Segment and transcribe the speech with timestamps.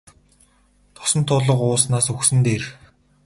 [0.95, 2.63] Тосон туулга ууснаас үхсэн нь дээр.